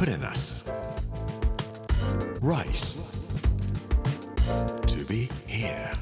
[0.00, 0.64] Put in us.
[2.40, 2.98] Rice.
[4.86, 5.92] To be here.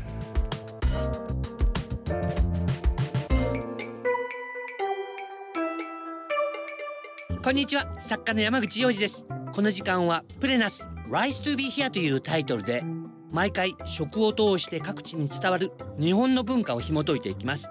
[7.42, 12.84] こんにちは作家の山口洋二ですこの時間はプレナス Rise to be here というタイトルで
[13.32, 17.68] 毎回食を通して各地に伝わる日本の文化を紐解いていきます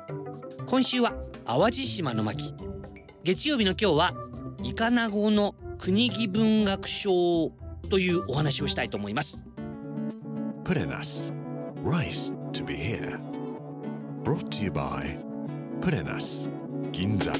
[0.66, 1.14] 今週は
[1.46, 2.54] 淡路島の巻
[3.24, 4.14] 月曜日の今日は
[4.62, 7.52] イカナゴの国木文学賞
[7.90, 9.40] というお話をしたいと思います
[10.64, 11.34] Put in us.
[11.82, 13.20] Rice to be here.
[14.24, 15.18] Brought to you by
[15.80, 16.50] Put in us.
[16.92, 17.32] Ginza.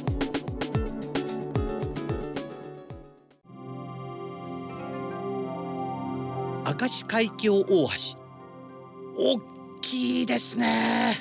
[6.80, 7.88] 明石海峡大橋
[9.18, 9.40] 大
[9.82, 11.16] きいですね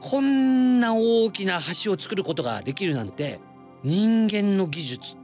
[0.00, 3.40] こんな大きな橋を作ることができるなんて
[3.82, 5.16] 人間の技術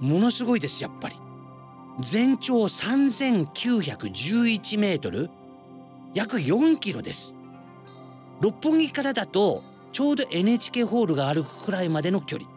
[0.00, 1.16] ものすごいですやっぱり。
[2.00, 5.30] 全長3911メートル。
[6.14, 7.34] 約4キロです。
[8.40, 12.48] 六本木からだとちょうど NHK ホールがあるくらいまでの距離。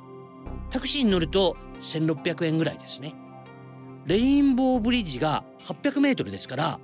[0.69, 3.15] タクシーに乗ると1600円ぐらいですね。
[4.05, 6.79] レインボーブリッジが800メートルですから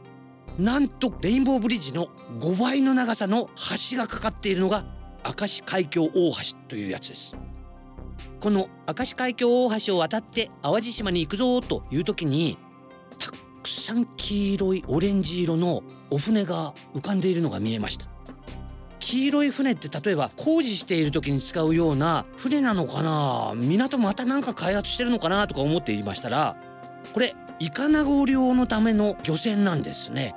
[0.58, 2.08] なんとレインボーブリッジの
[2.40, 3.50] 5倍の長さの
[3.92, 4.86] 橋がかかっているのが
[5.26, 7.36] 明石海峡大橋というやつです。
[8.44, 12.58] この明石海峡大橋を渡って淡路島に行くぞという時に
[13.17, 18.05] たくさん黄色いオレンジ色のお船が浮かんでいるのが見えました。
[18.99, 26.58] 黄色い船って例えば工事している時に使うような船なのかな港また何か開発してるのかなとか思っていましたら
[27.14, 30.36] これイカナゴ漁のための漁船なんですね。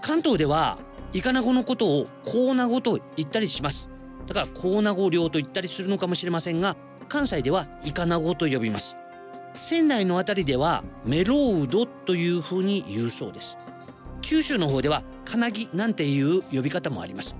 [0.00, 0.76] 関東では
[1.12, 3.90] イカナゴのことをコウナゴと言ったりします。
[4.26, 6.76] だからコウナゴ漁と言ったりするのかもしれませんが
[7.12, 8.96] 関西ではイカナゴと呼びます。
[9.60, 13.58] 仙台のあたりではメロウドというふうに言うそうです。
[14.22, 17.36] 九州の方ではカナギなんていう呼び方もあります。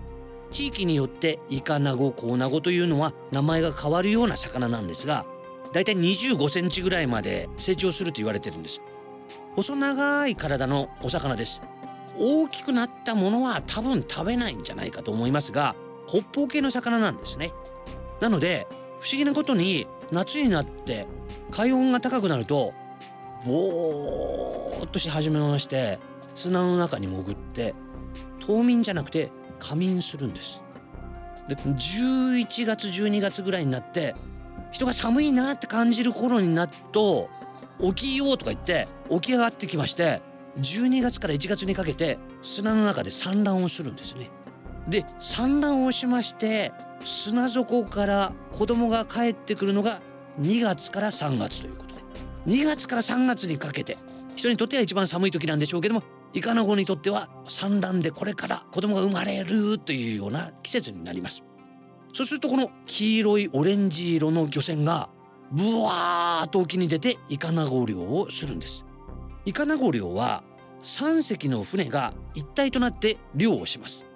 [0.51, 5.25] 地域によってイカナゴコウナゴというのは名前が変わるような魚なんですが
[5.73, 8.83] だいたい25センチぐらいまで成長すると言われてるんです。
[9.57, 11.63] 細長い体のお魚です。
[12.19, 15.75] 大きくなったものは多分食べないんじゃないかと思いますが
[16.07, 17.53] 北方系の魚なんですね。
[18.21, 18.67] なので
[19.03, 21.09] 不思議なことに夏になって
[21.51, 22.73] 海温が高くなると
[23.45, 25.99] ぼーっとし始めまして
[26.37, 27.75] 砂の中に潜って
[28.47, 30.63] 冬眠じゃなくて仮眠するんです
[31.49, 34.15] で11月12月ぐらいになって
[34.71, 37.29] 人が寒いなって感じる頃になると
[37.81, 40.23] 起きようとか言って起き上がってきまして
[40.59, 44.31] 12月から1月にかけて砂の中で産卵をするんですね。
[44.89, 46.73] で産卵をしまして
[47.05, 50.01] 砂底から子供が帰ってくるのが
[50.41, 52.03] 2月から3月ということで。
[52.47, 53.97] 2月から3月にかけて
[54.35, 56.03] 人にとっては一番寒い時なんでしょうけども
[56.35, 61.43] イカナゴにとっては産卵でこれから子供が生まれるというような季節になります。
[62.15, 65.09] そうするとこの黄色いオレンジ色の漁船が
[65.51, 68.85] ブワーッと沖に出てイカナゴ漁をするんです。
[69.45, 70.43] イカナゴ漁は
[70.83, 74.07] 3隻の船が一体となって漁をします。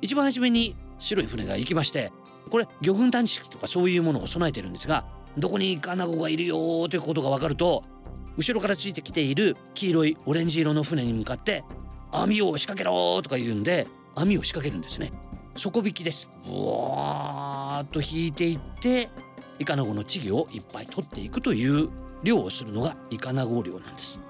[0.00, 2.12] 一番初めに白い船が行きまして
[2.50, 5.04] これ魚群探知機とかそういうものを備えてるんですが
[5.36, 7.84] どこにイカナゴがいるよということが分かると
[8.36, 11.64] 後ろからついてきている黄色いオレンジ色の船に向かって
[12.12, 15.12] 網を仕掛けろとか言うんで網を仕掛けるんですね。
[15.54, 16.28] 底引きです。
[16.44, 19.08] ブワーっと引いていって
[19.58, 21.88] イカナゴの稚魚をいっぱい取っていくという
[22.22, 24.20] 漁をするのがイカナゴ漁なんです。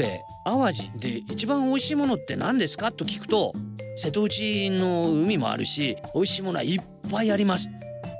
[0.00, 2.90] 神戸淡路で一番美味しいものって何ですか？
[2.90, 3.52] と聞くと
[3.96, 6.80] 瀬戸内の海もあるし美味しいものはいっ
[7.10, 7.68] ぱいあります。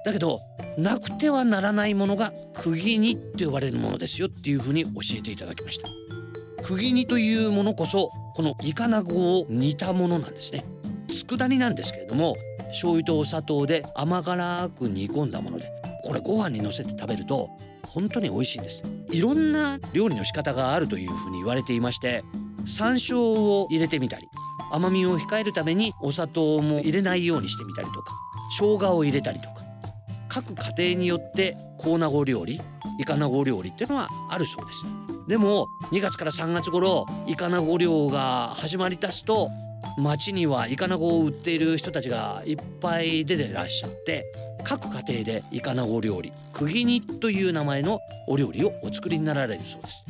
[0.05, 0.41] だけど
[0.77, 5.89] なくてはならないものが釘煮って呼ばれるものですよっていうふうに教えていただきました。
[6.63, 10.65] 釘煮というものこそこのイカナゴを煮たものなんですね。
[11.09, 12.37] 佃煮なんですけれども
[12.69, 15.65] 醤油とお砂糖で甘辛く煮込んだもので
[16.05, 17.49] これご飯にのせて食べると
[17.83, 22.25] 本当に美味しいんですいろんな料理の仕方があるというふうに言われていまして
[22.67, 24.29] 山椒を入れてみたり
[24.73, 28.13] 甘みを控えるためにお砂糖も入れないようにしてみたりとか
[28.51, 29.63] 生姜を入れたりとか
[30.29, 32.61] 各家庭によってコウナゴ料理
[32.99, 34.85] イカナゴ料理っていうのはあるそうです。
[35.27, 39.49] でも2月から3月頃イカナゴ漁が始まりだすと
[39.99, 44.25] 町にはイカナゴを売っている人たちがいっぱい出てらっしゃって
[44.65, 50.05] 各家庭でイカナゴ料理釘煮という名前のお料理をお作りになられるそうです。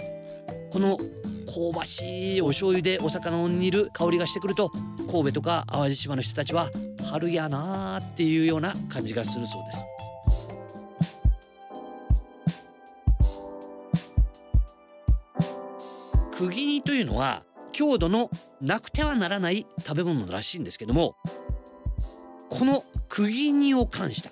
[0.71, 4.71] この香ばしいお醤油でお魚を煮る香りがしてくると
[5.11, 6.71] 神戸とか淡路島の人たちは
[7.11, 9.85] 春やなーっていうような感じがするそうです。
[16.31, 17.43] 釘煮というのは
[17.81, 18.31] 郷土の
[18.61, 21.17] なくてはならない食べ物らしいんですけども
[22.51, 24.31] この釘煮を冠した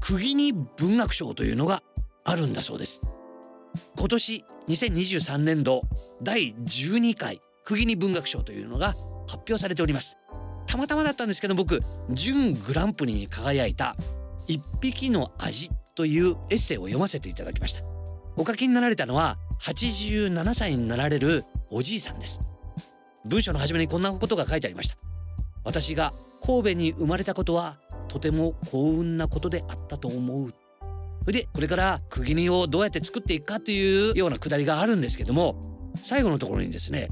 [0.00, 1.84] 釘煮文学賞というのが
[2.24, 3.02] あるんだそうです。
[3.96, 5.82] 今年2023年度
[6.22, 8.88] 第12回釘煮文学賞というのが
[9.26, 10.16] 発表されております。
[10.66, 11.80] たまたまだったんですけど僕
[12.10, 13.96] 準グランプリに輝いた
[14.46, 17.84] 一匹の味というエッセイを読ませていただきました。
[18.36, 22.40] お書きになられたのは87歳になられるおじいさんです。
[23.28, 24.96] 文章の初めにこんなことが書いてありました。
[25.64, 27.76] 私が神戸に生まれたことは
[28.08, 30.54] とても幸運なことであったと思う。
[31.24, 37.10] それでこれから釘煮をどうやって作っていくかというようなくだりがあるんですけども最後のところにですね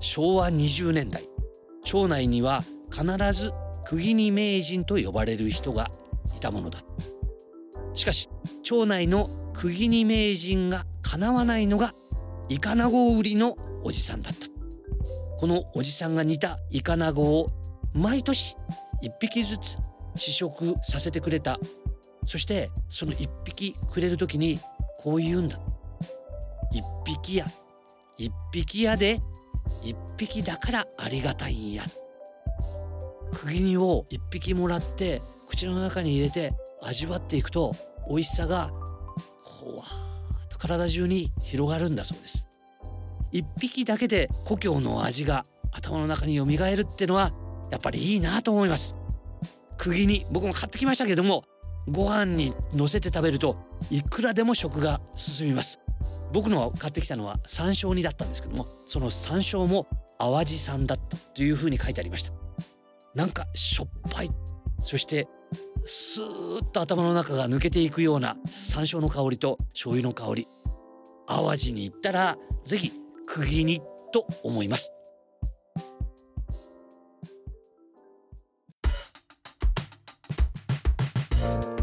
[0.00, 1.28] 昭和20年代。
[1.84, 3.52] 町内には必ず
[3.84, 5.90] 釘煮名人と呼ばれる人が
[6.36, 6.82] いたものだ。
[7.92, 8.28] しかし
[8.62, 11.94] 町内の釘煮名人がかなわないのが
[12.48, 14.53] イカナゴ売りのおじさんだった。
[15.38, 17.50] このおじさんが煮たイカナゴを
[17.92, 18.56] 毎年
[19.02, 19.76] 一匹ずつ
[20.16, 21.58] 試食させてくれた。
[22.26, 24.58] そしてその一匹くれる時に
[24.98, 25.58] こう言うんだ。
[26.72, 27.46] 一匹や
[28.16, 29.20] 一匹やで
[29.82, 31.84] 一匹だからありがたいんや。
[33.32, 37.74] 釘煮を一匹もらって口の中に入れて味わっていくと
[38.08, 42.46] 美味しさがこわーっと体中に広がるんだそうです。
[43.34, 47.32] 一匹だけで故郷の味が頭の中に蘇るってのは
[47.72, 48.94] やっぱりいいなと思います。
[49.76, 51.42] 釘に僕も買ってきましたけども
[51.88, 53.58] ご飯に乗せて食べると
[53.90, 55.80] いくらでも食が進みます。
[56.32, 59.88] 僕の買ってきたのは山椒煮だったんですけどもその山椒も
[60.20, 62.32] 淡路産だったというふうに書いてありました。
[63.16, 64.30] なんかしょっぱい。
[64.80, 65.26] そして
[65.86, 70.48] スーッと頭の中が抜けていくような山椒の香りと醤油の香り。
[71.26, 72.92] 淡路に行ったらぜひ
[73.26, 73.80] 釘に
[74.12, 74.92] と思います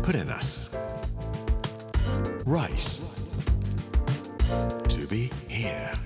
[0.03, 0.71] Purenas.
[2.45, 3.03] Rice.
[4.89, 6.01] To be here.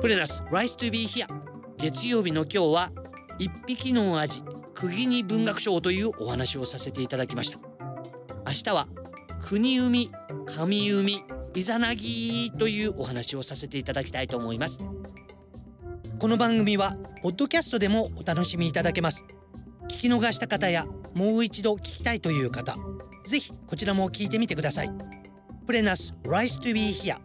[0.00, 1.26] プレナス Rice to be here
[1.78, 2.92] 月曜日の今日は
[3.38, 4.40] 一匹の味
[4.74, 7.58] 釘に文学賞というお話をさせていただきました
[8.46, 8.86] 明日は
[9.48, 10.10] 国海
[10.44, 14.80] 上海イザナギというお話をさせていただきたいと思います。
[16.18, 19.24] この番組はポッドキャストでもお楽しみいただけます。
[19.84, 20.84] 聞き逃した方や
[21.14, 22.76] もう一度聞きたいという方
[23.24, 24.90] ぜひこちらも聞いてみてください。
[25.64, 27.16] プレナス Rice to be here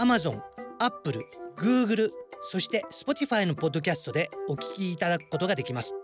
[0.00, 0.40] Amazon、
[0.80, 1.24] Apple、
[1.56, 2.10] Google
[2.42, 5.94] そして Spotify のポッドキャストでお聞きいただくことができます。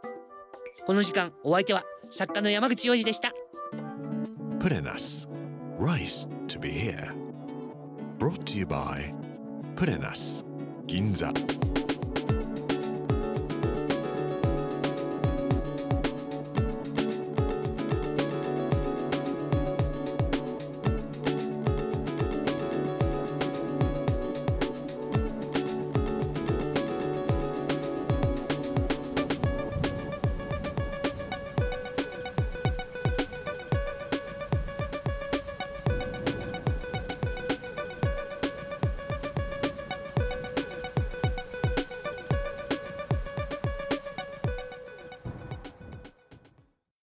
[0.86, 1.82] この時間お相手は
[2.12, 3.32] 作家の山口洋二でした。
[4.60, 5.29] Purenas.
[5.80, 7.14] Rice to be here.
[8.18, 9.14] Brought to you by
[9.76, 10.44] Purenas.
[10.84, 11.69] Ginza.